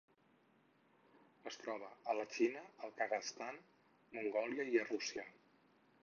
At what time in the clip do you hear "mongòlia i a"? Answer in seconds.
4.15-4.87